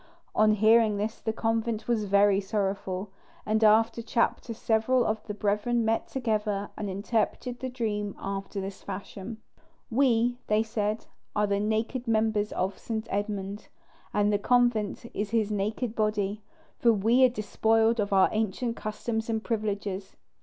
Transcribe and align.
On 0.33 0.53
hearing 0.53 0.97
this 0.97 1.21
the 1.21 1.31
convent 1.31 1.87
was 1.87 2.05
very 2.05 2.39
sorrowful; 2.39 3.11
and 3.45 3.63
after 3.63 4.01
chapter 4.01 4.51
several 4.51 5.05
of 5.05 5.21
the 5.27 5.33
brethren 5.35 5.85
met 5.85 6.07
together, 6.07 6.71
and 6.75 6.89
interpreted 6.89 7.59
the 7.59 7.69
dream 7.69 8.15
after 8.19 8.59
this 8.59 8.81
fashion: 8.81 9.37
"We," 9.91 10.39
said 10.63 11.01
they, 11.01 11.05
"are 11.35 11.45
the 11.45 11.59
naked 11.59 12.07
members 12.07 12.51
of 12.51 12.79
St. 12.79 13.07
Edmund, 13.11 13.67
and 14.11 14.33
the 14.33 14.39
convent 14.39 15.05
is 15.13 15.29
his 15.29 15.51
naked 15.51 15.93
body; 15.93 16.41
for 16.79 16.91
we 16.91 17.23
are 17.23 17.29
despoiled 17.29 17.99
of 17.99 18.11
our 18.11 18.27
ancient 18.31 18.75
customs 18.75 19.29
and 19.29 19.43
privileges. 19.43 20.15